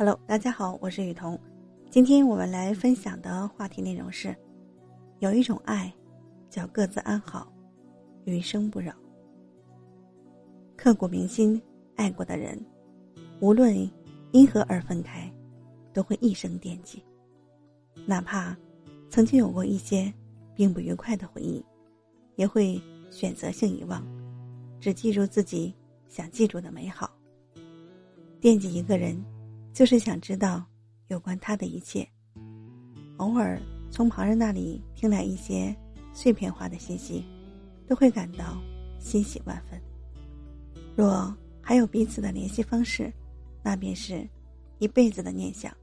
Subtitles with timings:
[0.00, 1.38] Hello，大家好，我是雨桐。
[1.90, 4.34] 今天我们来分享的话题内容是：
[5.18, 5.92] 有一种爱，
[6.48, 7.52] 叫各自安好，
[8.24, 8.94] 余生不扰。
[10.74, 11.60] 刻骨铭心
[11.96, 12.58] 爱过的人，
[13.40, 13.76] 无论
[14.32, 15.30] 因何而分开，
[15.92, 17.04] 都会一生惦记。
[18.06, 18.56] 哪怕
[19.10, 20.10] 曾经有过一些
[20.54, 21.62] 并不愉快的回忆，
[22.36, 22.80] 也会
[23.10, 24.02] 选择性遗忘，
[24.80, 25.74] 只记住自己
[26.08, 27.10] 想记住的美好。
[28.40, 29.22] 惦记一个人。
[29.80, 30.62] 就是想知道
[31.08, 32.06] 有关他的一切。
[33.16, 33.58] 偶尔
[33.90, 35.74] 从旁人那里听来一些
[36.12, 37.24] 碎片化的信息，
[37.88, 38.60] 都会感到
[38.98, 39.80] 欣喜万分。
[40.94, 43.10] 若还有彼此的联系方式，
[43.62, 44.28] 那便是
[44.80, 45.74] 一辈子的念想，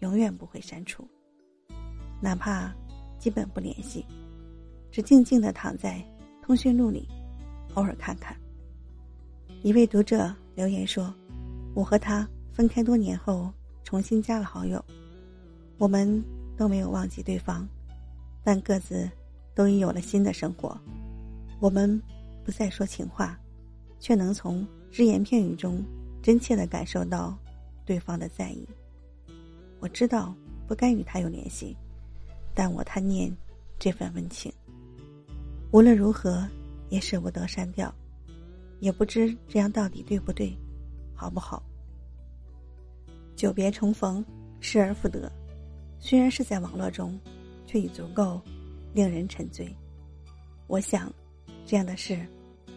[0.00, 1.08] 永远不会删除。
[2.20, 2.74] 哪怕
[3.20, 4.04] 基本不联系，
[4.90, 6.04] 只静静的躺在
[6.42, 7.08] 通讯录里，
[7.74, 8.36] 偶尔看看。
[9.62, 11.14] 一位读者留言说
[11.72, 14.82] ：“我和他。”分开多年后，重新加了好友，
[15.76, 16.22] 我们
[16.56, 17.68] 都没有忘记对方，
[18.44, 19.10] 但各自
[19.56, 20.80] 都已有了新的生活。
[21.58, 22.00] 我们
[22.44, 23.36] 不再说情话，
[23.98, 25.82] 却能从只言片语中
[26.22, 27.36] 真切的感受到
[27.84, 28.64] 对方的在意。
[29.80, 30.32] 我知道
[30.68, 31.76] 不该与他有联系，
[32.54, 33.36] 但我贪念
[33.80, 34.52] 这份温情。
[35.72, 36.48] 无论如何，
[36.88, 37.92] 也舍不得删掉，
[38.78, 40.56] 也不知这样到底对不对，
[41.16, 41.60] 好不好？
[43.44, 44.24] 久别重逢，
[44.58, 45.30] 失而复得，
[46.00, 47.20] 虽然是在网络中，
[47.66, 48.40] 却已足够
[48.94, 49.70] 令人沉醉。
[50.66, 51.12] 我想，
[51.66, 52.26] 这样的事，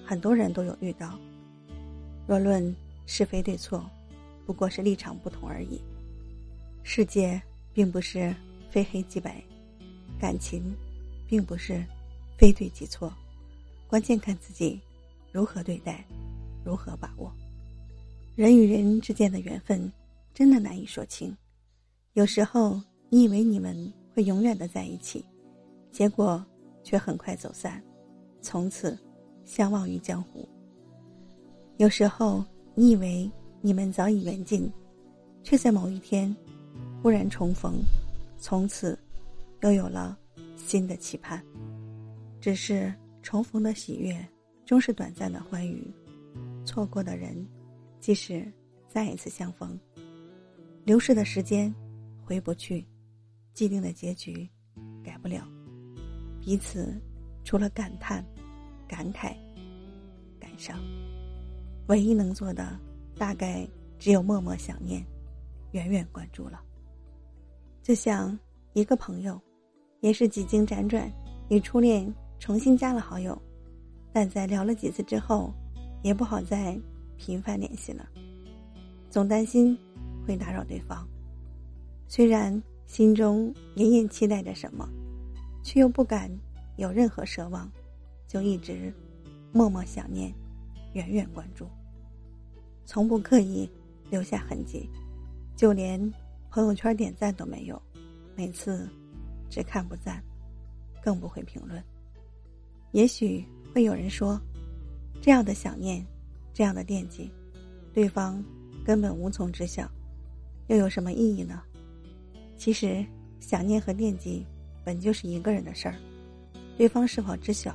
[0.05, 1.17] 很多人都有遇到。
[2.27, 3.89] 若论是非对错，
[4.45, 5.79] 不过是立场不同而已。
[6.83, 7.41] 世界
[7.73, 8.35] 并不是
[8.69, 9.41] 非黑即白，
[10.19, 10.61] 感情
[11.29, 11.81] 并不是
[12.37, 13.09] 非对即错，
[13.87, 14.77] 关键看自己
[15.31, 16.03] 如何对待，
[16.65, 17.31] 如何把握。
[18.35, 19.89] 人与人之间的缘分。
[20.37, 21.35] 真的难以说清，
[22.13, 25.25] 有时候你以为你们会永远的在一起，
[25.91, 26.45] 结果
[26.83, 27.83] 却很快走散，
[28.39, 28.95] 从此
[29.45, 30.47] 相忘于江湖。
[31.77, 33.27] 有时候你以为
[33.61, 34.71] 你们早已缘尽，
[35.41, 36.35] 却在某一天
[37.01, 37.79] 忽然重逢，
[38.37, 38.95] 从此
[39.63, 40.15] 又有了
[40.55, 41.43] 新的期盼。
[42.39, 42.93] 只是
[43.23, 44.15] 重逢的喜悦
[44.67, 45.91] 终是短暂的欢愉，
[46.63, 47.43] 错过的人，
[47.99, 48.45] 即使
[48.87, 49.75] 再一次相逢。
[50.87, 51.75] 流逝的时间，
[52.23, 52.81] 回不去；
[53.53, 54.49] 既定的结局，
[55.03, 55.45] 改不了。
[56.39, 56.97] 彼此
[57.43, 58.23] 除了感叹、
[58.87, 59.35] 感慨、
[60.39, 60.79] 感伤，
[61.87, 62.79] 唯一能做的，
[63.17, 63.67] 大概
[63.99, 65.05] 只有默默想念、
[65.71, 66.61] 远远关注了。
[67.83, 68.39] 就像
[68.71, 69.37] 一个朋友，
[69.99, 71.11] 也是几经辗转，
[71.49, 72.09] 与初恋
[72.39, 73.37] 重新加了好友，
[74.13, 75.53] 但在聊了几次之后，
[76.01, 76.79] 也不好再
[77.17, 78.07] 频繁联系了，
[79.09, 79.77] 总担心。
[80.27, 81.07] 会打扰对方，
[82.09, 84.85] 虽然心中隐隐期待着什么，
[85.63, 86.29] 却又不敢
[86.75, 87.71] 有任何奢望，
[88.27, 88.93] 就一直
[89.53, 90.33] 默默想念，
[90.91, 91.65] 远远关注，
[92.85, 93.69] 从不刻意
[94.09, 94.89] 留下痕迹，
[95.55, 95.97] 就连
[96.51, 97.81] 朋友圈点赞都没有，
[98.35, 98.85] 每次
[99.49, 100.21] 只看不赞，
[101.01, 101.81] 更不会评论。
[102.91, 104.37] 也许会有人说，
[105.21, 106.05] 这样的想念，
[106.53, 107.31] 这样的惦记，
[107.93, 108.43] 对方
[108.83, 109.89] 根本无从知晓。
[110.67, 111.61] 又有什么意义呢？
[112.57, 113.05] 其实，
[113.39, 114.45] 想念和惦记
[114.83, 115.95] 本就是一个人的事儿，
[116.77, 117.73] 对方是否知晓，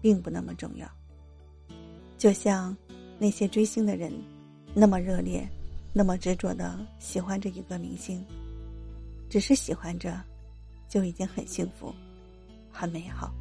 [0.00, 0.88] 并不那么重要。
[2.16, 2.76] 就像
[3.18, 4.12] 那些追星的人，
[4.74, 5.48] 那么热烈，
[5.92, 8.24] 那么执着的喜欢着一个明星，
[9.28, 10.22] 只是喜欢着，
[10.88, 11.92] 就已经很幸福，
[12.70, 13.32] 很美好，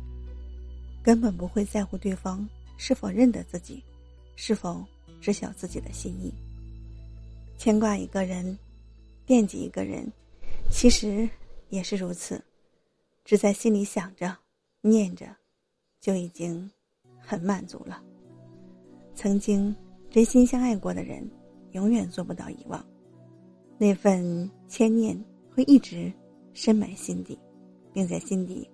[1.03, 3.83] 根本不会在乎对方是否认得自己，
[4.35, 4.83] 是否
[5.21, 6.33] 知晓自己的心意，
[7.59, 8.57] 牵挂一个人。
[9.25, 10.11] 惦记一个人，
[10.69, 11.29] 其实
[11.69, 12.43] 也是如此，
[13.23, 14.35] 只在心里想着、
[14.81, 15.27] 念着，
[15.99, 16.69] 就已经
[17.19, 18.03] 很满足了。
[19.15, 19.73] 曾经
[20.09, 21.29] 真心相爱过的人，
[21.71, 22.83] 永远做不到遗忘，
[23.77, 25.17] 那份牵念
[25.53, 26.11] 会一直
[26.53, 27.37] 深埋心底，
[27.93, 28.69] 并在心底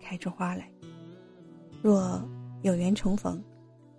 [0.00, 0.70] 开出花来。
[1.82, 2.22] 若
[2.62, 3.42] 有缘重逢，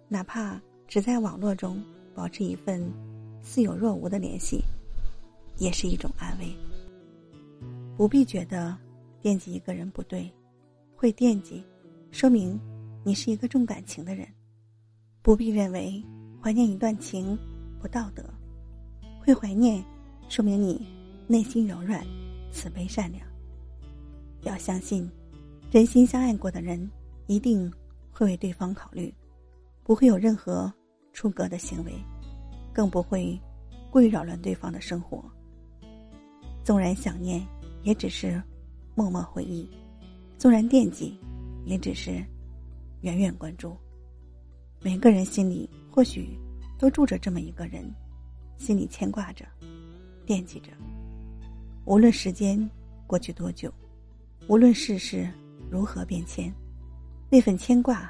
[0.07, 2.81] 哪怕只在网络中保持一份
[3.41, 4.63] 似有若无的联系。
[5.57, 6.45] 也是一种安慰。
[7.97, 8.75] 不必觉得
[9.21, 10.31] 惦记一个人不对，
[10.95, 11.63] 会惦记，
[12.11, 12.59] 说明
[13.03, 14.27] 你是一个重感情的人。
[15.21, 16.03] 不必认为
[16.41, 17.37] 怀念一段情
[17.79, 18.23] 不道德，
[19.19, 19.83] 会怀念，
[20.29, 20.87] 说明你
[21.27, 22.03] 内心柔软、
[22.51, 23.23] 慈悲善良。
[24.41, 25.07] 要相信，
[25.69, 26.89] 真心相爱过的人
[27.27, 27.71] 一定
[28.11, 29.13] 会为对方考虑，
[29.83, 30.73] 不会有任何
[31.13, 31.93] 出格的行为，
[32.73, 33.39] 更不会
[33.91, 35.23] 故意扰乱对方的生活。
[36.71, 37.45] 纵然想念，
[37.83, 38.41] 也只是
[38.95, 39.67] 默默回忆；
[40.37, 41.19] 纵然惦记，
[41.65, 42.25] 也只是
[43.01, 43.75] 远远关注。
[44.79, 46.39] 每个人心里或许
[46.79, 47.93] 都住着这么一个人，
[48.57, 49.43] 心里牵挂着，
[50.25, 50.71] 惦记着。
[51.83, 52.57] 无论时间
[53.05, 53.69] 过去多久，
[54.47, 55.29] 无论世事
[55.69, 56.53] 如何变迁，
[57.29, 58.09] 那份牵挂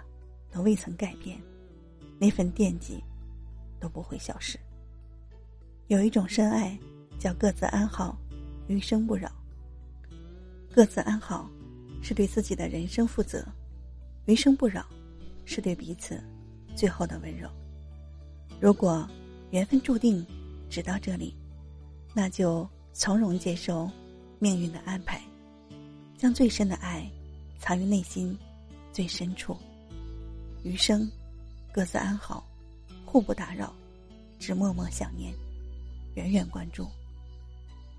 [0.51, 1.35] 都未曾改变，
[2.19, 3.03] 那份惦记
[3.79, 4.55] 都不会消失。
[5.87, 6.77] 有一种深爱，
[7.17, 8.15] 叫各自安好，
[8.71, 9.29] 余生不扰。
[10.73, 11.49] 各自安好，
[12.01, 13.43] 是对自己的人生负责；
[14.25, 14.85] 余生不扰，
[15.43, 16.23] 是对彼此
[16.73, 17.49] 最后的温柔。
[18.61, 19.05] 如果
[19.49, 20.25] 缘分注定
[20.69, 21.35] 只到这里，
[22.13, 23.91] 那就从容接受
[24.39, 25.21] 命运的安排，
[26.17, 27.05] 将最深的爱
[27.59, 28.37] 藏于内心
[28.93, 29.57] 最深处。
[30.63, 31.09] 余生
[31.73, 32.47] 各自安好，
[33.05, 33.73] 互不打扰，
[34.39, 35.33] 只默默想念。
[36.15, 36.87] 远远关注，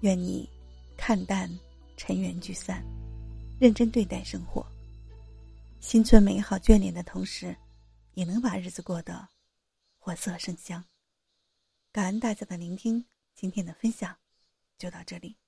[0.01, 0.49] 愿你
[1.05, 1.51] 看淡
[1.97, 2.81] 尘缘聚散，
[3.59, 4.65] 认真对待生活，
[5.81, 7.57] 心存美好眷恋的同时，
[8.15, 9.29] 也能把日子过得
[9.99, 10.85] 活色生香。
[11.91, 13.05] 感恩大家的聆听，
[13.35, 14.17] 今天的分享
[14.79, 15.42] 就到这里。